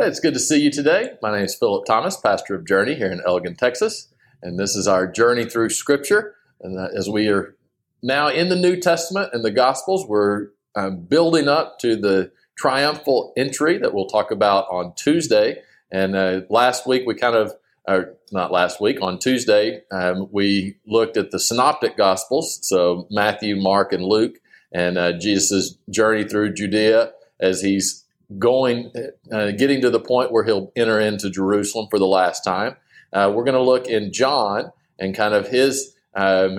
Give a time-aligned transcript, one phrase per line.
[0.00, 1.14] It's good to see you today.
[1.20, 4.06] My name is Philip Thomas, pastor of Journey here in Elgin, Texas,
[4.40, 6.36] and this is our journey through Scripture.
[6.60, 7.56] And as we are
[8.00, 13.32] now in the New Testament and the Gospels, we're um, building up to the triumphal
[13.36, 15.62] entry that we'll talk about on Tuesday.
[15.90, 17.54] And uh, last week we kind of,
[17.88, 23.56] or not last week, on Tuesday, um, we looked at the Synoptic Gospels, so Matthew,
[23.56, 24.36] Mark, and Luke,
[24.72, 27.10] and uh, Jesus' journey through Judea
[27.40, 28.04] as he's
[28.36, 28.92] going,
[29.32, 32.76] uh, getting to the point where he'll enter into Jerusalem for the last time.
[33.12, 36.58] Uh, we're going to look in John and kind of his um,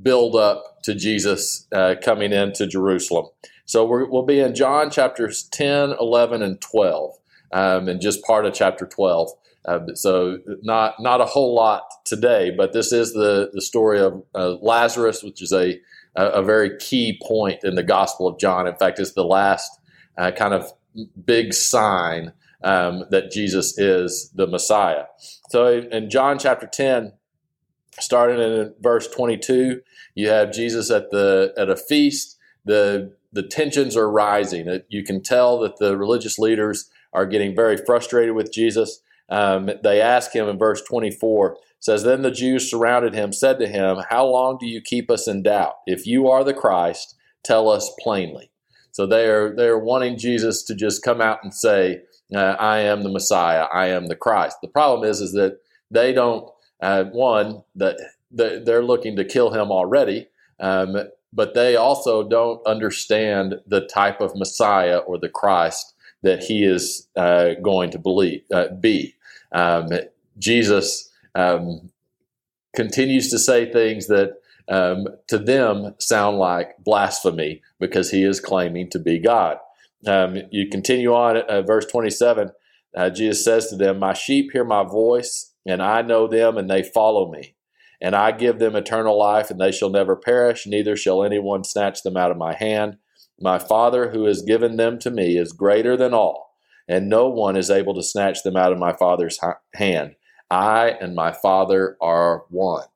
[0.00, 3.26] build up to Jesus uh, coming into Jerusalem.
[3.64, 7.10] So we will be in John chapters 10, 11, and 12,
[7.52, 9.30] um, and just part of chapter 12.
[9.64, 14.22] Uh, so not not a whole lot today, but this is the the story of
[14.34, 15.78] uh, Lazarus, which is a
[16.16, 18.66] a very key point in the Gospel of John.
[18.66, 19.70] In fact, it's the last
[20.16, 20.72] uh, kind of
[21.24, 25.04] big sign um, that Jesus is the Messiah.
[25.50, 27.12] So in John chapter 10,
[28.00, 29.80] starting in verse 22,
[30.14, 32.36] you have Jesus at the at a feast.
[32.64, 34.80] The the tensions are rising.
[34.88, 39.00] You can tell that the religious leaders are getting very frustrated with Jesus.
[39.28, 43.68] Um, they ask him in verse 24 says then the Jews surrounded him said to
[43.68, 47.68] him how long do you keep us in doubt if you are the Christ tell
[47.68, 48.50] us plainly
[48.98, 52.02] so they are they are wanting Jesus to just come out and say,
[52.34, 53.66] uh, "I am the Messiah.
[53.72, 56.50] I am the Christ." The problem is is that they don't.
[56.80, 57.96] Uh, one that
[58.32, 60.26] they're looking to kill him already,
[60.58, 60.96] um,
[61.32, 67.06] but they also don't understand the type of Messiah or the Christ that he is
[67.14, 69.14] uh, going to believe uh, be.
[69.52, 69.90] Um,
[70.38, 71.90] Jesus um,
[72.74, 74.38] continues to say things that
[74.68, 79.58] um, to them sound like blasphemy because he is claiming to be God.
[80.06, 82.50] Um, you continue on uh, verse 27.
[82.96, 86.70] Uh, Jesus says to them, My sheep hear my voice, and I know them, and
[86.70, 87.54] they follow me.
[88.00, 92.02] And I give them eternal life, and they shall never perish, neither shall anyone snatch
[92.02, 92.98] them out of my hand.
[93.40, 96.54] My Father, who has given them to me, is greater than all,
[96.86, 99.38] and no one is able to snatch them out of my Father's
[99.74, 100.14] hand.
[100.50, 102.86] I and my Father are one.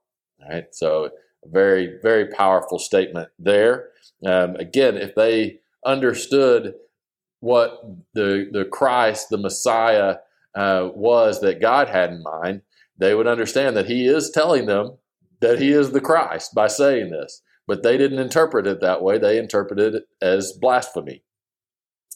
[0.43, 1.11] All right, so
[1.45, 3.89] very, very powerful statement there.
[4.25, 6.75] Um, again, if they understood
[7.41, 7.83] what
[8.15, 10.17] the the Christ, the Messiah,
[10.55, 12.63] uh, was that God had in mind,
[12.97, 14.99] they would understand that He is telling them
[15.41, 17.43] that He is the Christ by saying this.
[17.67, 19.19] But they didn't interpret it that way.
[19.19, 21.23] They interpreted it as blasphemy.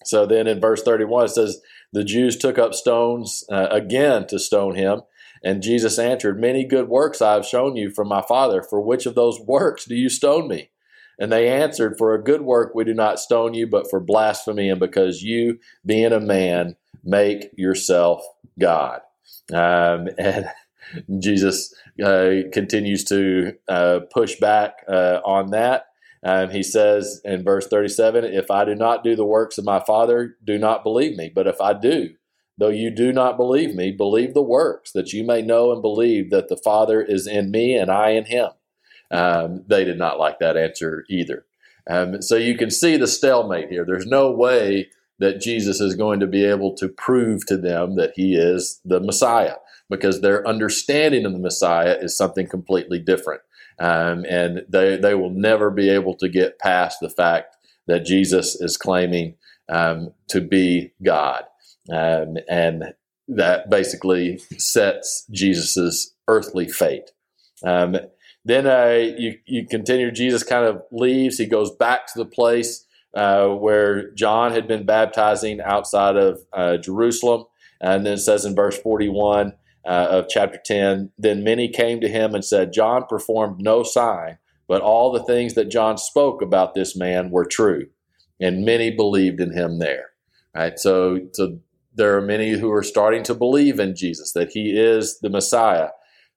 [0.04, 1.60] So then in verse 31, it says,
[1.92, 5.02] The Jews took up stones uh, again to stone him.
[5.46, 8.64] And Jesus answered, Many good works I have shown you from my Father.
[8.64, 10.70] For which of those works do you stone me?
[11.20, 14.68] And they answered, For a good work we do not stone you, but for blasphemy,
[14.68, 16.74] and because you, being a man,
[17.04, 18.24] make yourself
[18.58, 19.02] God.
[19.52, 20.48] Um, and
[21.20, 21.72] Jesus
[22.04, 25.86] uh, continues to uh, push back uh, on that.
[26.24, 29.78] Um, he says in verse 37 If I do not do the works of my
[29.78, 31.30] Father, do not believe me.
[31.32, 32.14] But if I do,
[32.58, 36.30] Though you do not believe me, believe the works, that you may know and believe
[36.30, 38.50] that the Father is in me and I in him.
[39.10, 41.44] Um, they did not like that answer either.
[41.88, 43.84] Um, so you can see the stalemate here.
[43.84, 48.12] There's no way that Jesus is going to be able to prove to them that
[48.16, 49.56] he is the Messiah
[49.88, 53.42] because their understanding of the Messiah is something completely different.
[53.78, 57.56] Um, and they, they will never be able to get past the fact
[57.86, 59.36] that Jesus is claiming
[59.68, 61.44] um, to be God
[61.90, 62.94] um, and
[63.28, 67.10] that basically sets Jesus's earthly fate.
[67.64, 67.96] Um,
[68.44, 70.10] then uh, you you continue.
[70.12, 71.38] Jesus kind of leaves.
[71.38, 76.76] He goes back to the place uh, where John had been baptizing outside of uh,
[76.76, 77.44] Jerusalem,
[77.80, 79.54] and then it says in verse forty one.
[79.84, 84.36] Uh, of chapter 10, then many came to him and said, John performed no sign,
[84.66, 87.86] but all the things that John spoke about this man were true.
[88.40, 90.06] And many believed in him there.
[90.56, 91.60] Right, so, so
[91.96, 95.88] there are many who are starting to believe in Jesus, that he is the Messiah.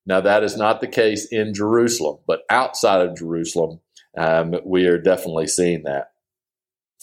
[0.06, 3.82] Now, that is not the case in Jerusalem, but outside of Jerusalem,
[4.18, 6.12] um, we are definitely seeing that.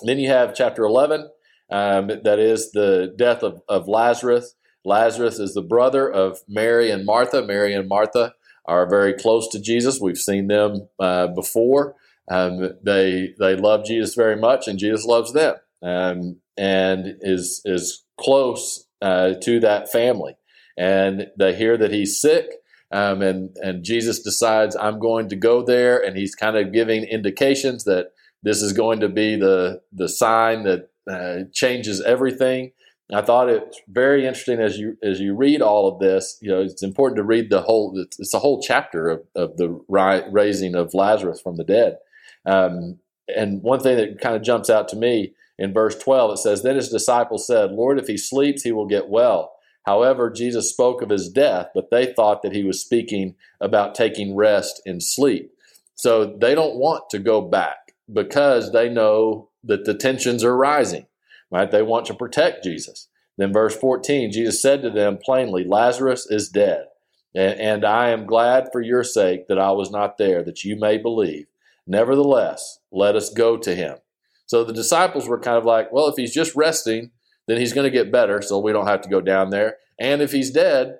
[0.00, 1.28] And then you have chapter 11,
[1.70, 4.54] um, that is the death of, of Lazarus.
[4.84, 7.42] Lazarus is the brother of Mary and Martha.
[7.42, 8.34] Mary and Martha
[8.66, 10.00] are very close to Jesus.
[10.00, 11.94] We've seen them uh, before.
[12.30, 18.04] Um, they they love Jesus very much, and Jesus loves them, um, and is is
[18.18, 20.36] close uh, to that family.
[20.76, 22.46] And they hear that he's sick,
[22.90, 27.04] um, and and Jesus decides I'm going to go there, and he's kind of giving
[27.04, 28.08] indications that
[28.42, 32.72] this is going to be the the sign that uh, changes everything.
[33.12, 36.36] I thought it's very interesting as you as you read all of this.
[36.42, 38.04] You know, it's important to read the whole.
[38.18, 41.96] It's a whole chapter of, of the raising of Lazarus from the dead.
[42.44, 42.98] Um,
[43.28, 46.62] and one thing that kind of jumps out to me in verse 12, it says,
[46.62, 49.54] Then his disciples said, Lord, if he sleeps, he will get well.
[49.84, 54.34] However, Jesus spoke of his death, but they thought that he was speaking about taking
[54.34, 55.52] rest in sleep.
[55.94, 61.06] So they don't want to go back because they know that the tensions are rising,
[61.50, 61.70] right?
[61.70, 63.08] They want to protect Jesus.
[63.38, 66.86] Then, verse 14, Jesus said to them plainly, Lazarus is dead,
[67.34, 70.96] and I am glad for your sake that I was not there, that you may
[70.98, 71.46] believe.
[71.86, 73.98] Nevertheless, let us go to him.
[74.46, 77.10] So the disciples were kind of like, well, if he's just resting,
[77.46, 79.76] then he's going to get better, so we don't have to go down there.
[79.98, 80.98] And if he's dead,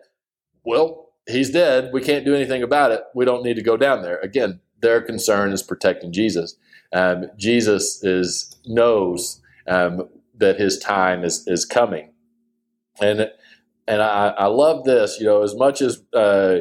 [0.65, 1.91] well, he's dead.
[1.93, 3.03] We can't do anything about it.
[3.15, 4.19] We don't need to go down there.
[4.21, 6.57] Again, their concern is protecting Jesus.
[6.93, 12.13] Um, Jesus is knows um, that his time is is coming,
[13.01, 13.29] and
[13.89, 15.19] and I, I love this.
[15.19, 16.59] You know, as much as uh,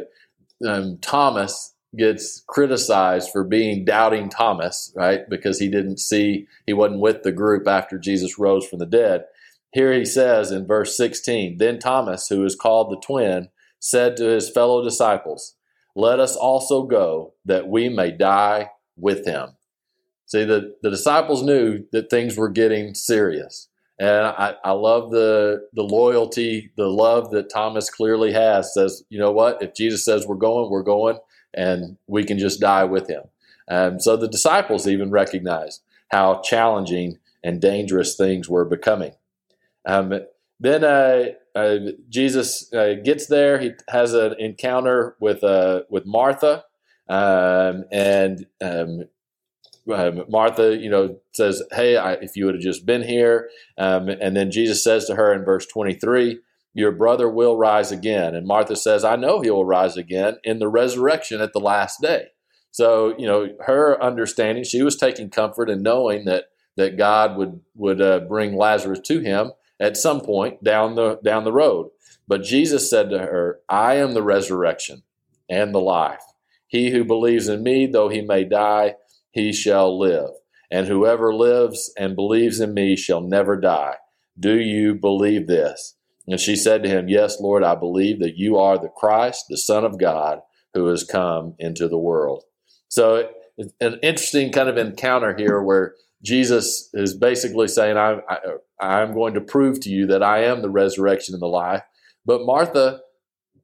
[0.68, 5.22] um, Thomas gets criticized for being doubting Thomas, right?
[5.30, 9.26] Because he didn't see, he wasn't with the group after Jesus rose from the dead.
[9.72, 13.50] Here he says in verse 16 Then Thomas, who is called the twin,
[13.80, 15.56] said to his fellow disciples,
[15.96, 19.50] Let us also go that we may die with him.
[20.26, 23.70] See, the, the disciples knew that things were getting serious.
[24.00, 28.74] And I, I love the the loyalty, the love that Thomas clearly has.
[28.74, 29.62] Says, you know what?
[29.62, 31.18] If Jesus says we're going, we're going,
[31.56, 33.24] and we can just die with him.
[33.68, 39.14] Um, so the disciples even recognized how challenging and dangerous things were becoming.
[39.86, 40.14] Um,
[40.60, 41.26] then uh,
[41.56, 41.78] uh,
[42.10, 43.60] Jesus uh, gets there.
[43.60, 46.64] He has an encounter with uh, with Martha,
[47.10, 49.04] um, and um,
[49.94, 54.10] um, Martha, you know, says, "Hey, I, if you would have just been here," um,
[54.10, 56.40] and then Jesus says to her in verse twenty three.
[56.76, 58.36] Your brother will rise again.
[58.36, 62.02] And Martha says, I know he will rise again in the resurrection at the last
[62.02, 62.28] day.
[62.70, 67.62] So, you know, her understanding, she was taking comfort in knowing that that God would
[67.74, 71.92] would uh, bring Lazarus to him at some point down the down the road.
[72.28, 75.04] But Jesus said to her, I am the resurrection
[75.50, 76.24] and the life.
[76.68, 78.96] He who believes in me, though he may die,
[79.32, 80.32] he shall live.
[80.70, 83.96] And whoever lives and believes in me shall never die.
[84.38, 85.95] Do you believe this?
[86.28, 89.58] And she said to him, Yes, Lord, I believe that you are the Christ, the
[89.58, 90.40] Son of God,
[90.74, 92.44] who has come into the world.
[92.88, 93.30] So,
[93.80, 98.22] an interesting kind of encounter here where Jesus is basically saying, I'm,
[98.82, 101.84] I, am going to prove to you that I am the resurrection and the life.
[102.26, 103.00] But Martha,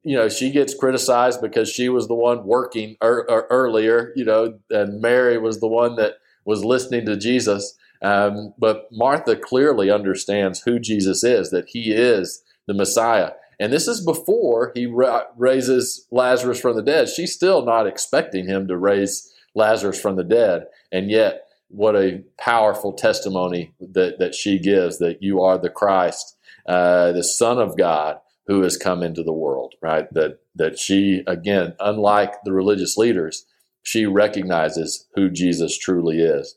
[0.04, 4.24] you know, she gets criticized because she was the one working er, er, earlier, you
[4.24, 7.76] know, and Mary was the one that was listening to Jesus.
[8.00, 13.32] Um, but Martha clearly understands who Jesus is, that he is the Messiah.
[13.58, 17.08] And this is before he ra- raises Lazarus from the dead.
[17.08, 20.66] She's still not expecting him to raise Lazarus from the dead.
[20.90, 26.36] And yet, what a powerful testimony that, that she gives that you are the Christ,
[26.66, 30.12] uh, the Son of God who has come into the world, right?
[30.12, 33.46] That, that she, again, unlike the religious leaders,
[33.82, 36.56] she recognizes who Jesus truly is.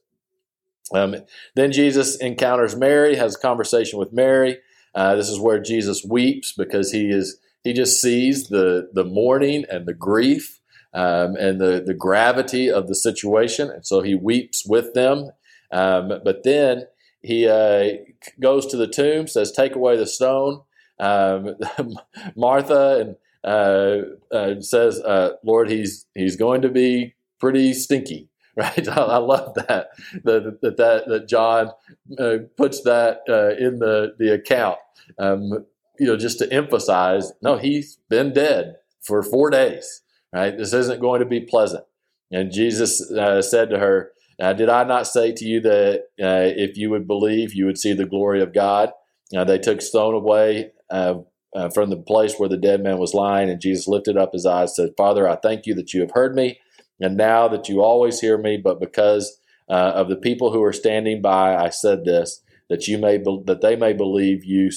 [0.94, 1.16] Um,
[1.56, 4.60] then Jesus encounters Mary, has a conversation with Mary.
[4.96, 9.66] Uh, this is where Jesus weeps because he is he just sees the the mourning
[9.70, 10.62] and the grief
[10.96, 13.70] um, and the, the gravity of the situation.
[13.70, 15.32] And so he weeps with them.
[15.72, 16.88] Um, but then
[17.22, 17.98] he uh,
[18.40, 20.62] goes to the tomb, says, Take away the stone.
[20.98, 21.56] Um,
[22.36, 28.30] Martha and uh, uh, says, uh, Lord, he's, he's going to be pretty stinky.
[28.58, 29.90] Right, I, love that
[30.24, 31.72] that that that, that John
[32.18, 34.78] uh, puts that uh, in the the account.
[35.20, 35.66] Um,
[36.00, 40.04] you know, just to emphasize, no, he's been dead for four days
[40.36, 40.58] Right?
[40.58, 41.86] This isn't going to be pleasant.
[42.30, 46.76] And Jesus uh, said to her, Did I not say to you that uh, if
[46.78, 48.92] you would believe, you would see the glory of God?
[49.32, 51.16] they took stone away uh,
[51.56, 54.46] uh, from the place where the dead man was lying, and Jesus lifted up his
[54.46, 56.60] eyes, said, Father, I thank you that you have heard me,
[57.00, 60.74] and now that you always hear me, but because uh, of the people who are
[60.74, 64.70] standing by, I said this, that you may be- that they may believe you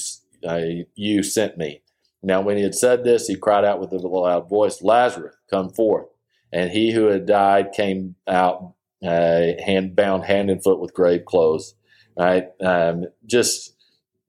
[0.95, 1.81] you sent me.
[2.23, 5.69] Now, when he had said this, he cried out with a loud voice, Lazarus, come
[5.69, 6.07] forth.
[6.51, 8.73] And he who had died came out,
[9.03, 11.75] uh, hand bound hand and foot with grave clothes.
[12.17, 13.75] Right, um, just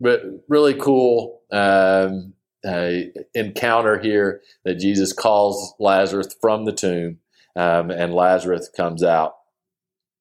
[0.00, 2.92] re- really cool um, uh,
[3.34, 7.18] encounter here that Jesus calls Lazarus from the tomb,
[7.56, 9.34] um, and Lazarus comes out,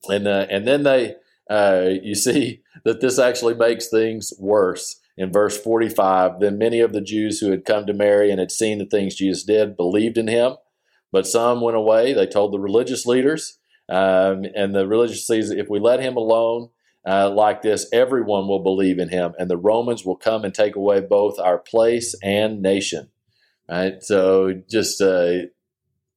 [0.08, 1.16] and uh, and then they
[1.50, 6.94] uh, you see that this actually makes things worse in verse 45 Then many of
[6.94, 10.18] the Jews who had come to Mary and had seen the things Jesus did believed
[10.18, 10.56] in him,
[11.12, 12.14] but some went away.
[12.14, 13.60] They told the religious leaders,
[13.90, 16.70] um, and the religious leaders, if we let him alone,
[17.08, 20.76] uh, like this, everyone will believe in him, and the Romans will come and take
[20.76, 23.10] away both our place and nation.
[23.70, 24.02] Right?
[24.02, 25.48] So, just uh,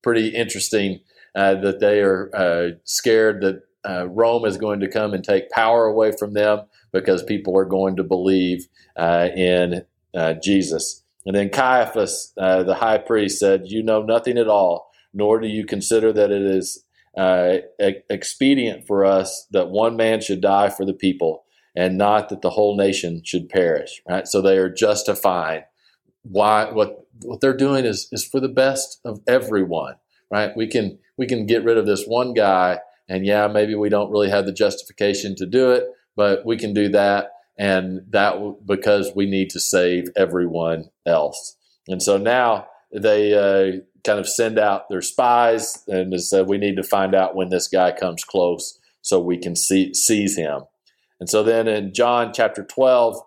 [0.03, 1.01] pretty interesting
[1.35, 5.51] uh, that they are uh, scared that uh, Rome is going to come and take
[5.51, 6.61] power away from them
[6.93, 9.85] because people are going to believe uh, in
[10.43, 11.03] Jesus.
[11.25, 15.65] And then Caiaphas, the high priest, said, You know nothing at all, nor do you
[15.65, 16.85] consider that it is
[17.17, 17.59] uh,
[18.09, 21.45] expedient for us that one man should die for the people
[21.77, 25.63] and not that the whole nation should perish right so they are justifying
[26.23, 29.95] why what what they're doing is is for the best of everyone
[30.31, 30.57] right?
[30.57, 34.11] We can we can get rid of this one guy and yeah maybe we don't
[34.11, 35.85] really have the justification to do it
[36.17, 37.33] but we can do that.
[37.59, 41.57] And that because we need to save everyone else.
[41.87, 46.77] And so now they uh, kind of send out their spies and said, we need
[46.77, 50.63] to find out when this guy comes close so we can see, seize him.
[51.21, 53.21] And so then in John chapter 12,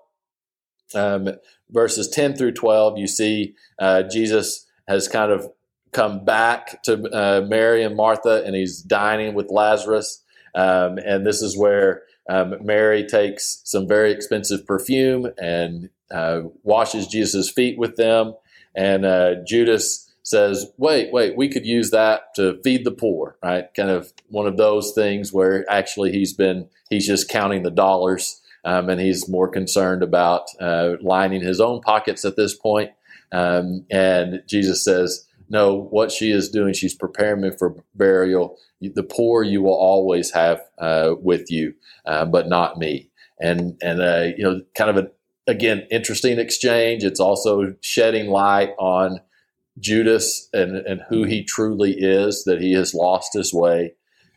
[0.93, 1.29] um,
[1.69, 5.51] verses 10 through 12, you see uh, Jesus has kind of
[5.91, 10.23] come back to uh, Mary and Martha and he's dining with Lazarus.
[10.53, 17.07] Um, and this is where um, Mary takes some very expensive perfume and uh, washes
[17.07, 18.35] Jesus' feet with them.
[18.75, 23.73] And uh, Judas says, wait, wait, we could use that to feed the poor, right?
[23.75, 28.41] Kind of one of those things where actually he's been, he's just counting the dollars
[28.65, 32.91] um, and he's more concerned about uh, lining his own pockets at this point.
[33.31, 38.57] Um, and Jesus says, no, what she is doing, she's preparing me for burial.
[38.81, 43.11] The poor you will always have uh, with you, uh, but not me.
[43.39, 45.11] And, and uh, you know, kind of a,
[45.47, 47.03] again, interesting exchange.
[47.03, 49.19] It's also shedding light on
[49.79, 53.93] Judas and, and who he truly is, that he has lost his way.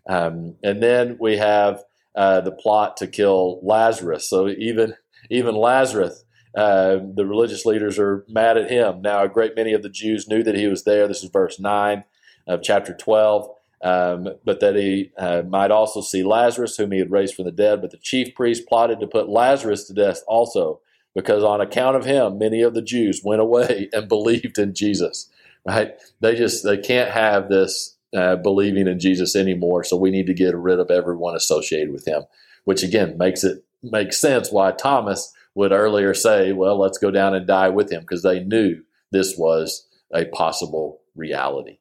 [0.08, 1.82] Um, and then we have
[2.14, 4.28] uh, the plot to kill Lazarus.
[4.28, 4.94] So even
[5.30, 6.24] even Lazarus,
[6.56, 9.02] uh, the religious leaders are mad at him.
[9.02, 11.06] Now, a great many of the Jews knew that he was there.
[11.06, 12.04] This is verse 9
[12.46, 13.50] of chapter 12.
[13.80, 17.52] Um, but that he uh, might also see Lazarus, whom he had raised from the
[17.52, 17.80] dead.
[17.80, 20.80] But the chief priest plotted to put Lazarus to death also
[21.14, 25.28] because on account of him, many of the Jews went away and believed in Jesus.
[25.64, 25.92] Right?
[26.20, 29.84] They just they can't have this uh, believing in Jesus anymore.
[29.84, 32.22] So we need to get rid of everyone associated with him.
[32.64, 37.34] Which again makes it makes sense why Thomas would earlier say, "Well, let's go down
[37.34, 41.78] and die with him," because they knew this was a possible reality.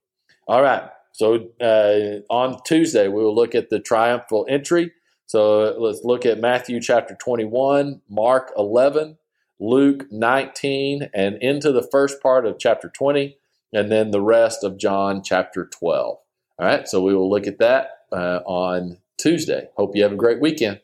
[0.47, 0.83] All right.
[1.11, 4.91] So uh, on Tuesday we will look at the triumphal entry
[5.27, 9.17] so let's look at Matthew chapter 21, Mark 11,
[9.59, 13.37] Luke 19, and into the first part of chapter 20,
[13.73, 16.17] and then the rest of John chapter 12.
[16.59, 19.69] All right, so we will look at that uh, on Tuesday.
[19.75, 20.79] Hope you have a great weekend.